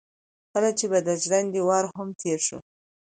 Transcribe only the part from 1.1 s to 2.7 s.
ژرندې وار هم تېر شو.